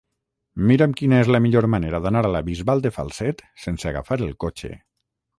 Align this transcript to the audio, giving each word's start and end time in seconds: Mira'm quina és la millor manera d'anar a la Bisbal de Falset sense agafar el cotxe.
Mira'm 0.69 0.93
quina 1.01 1.17
és 1.25 1.27
la 1.35 1.41
millor 1.45 1.67
manera 1.73 1.99
d'anar 2.05 2.23
a 2.29 2.31
la 2.35 2.41
Bisbal 2.47 2.81
de 2.85 2.91
Falset 2.95 3.43
sense 3.65 3.91
agafar 3.91 4.17
el 4.29 4.33
cotxe. 4.45 4.71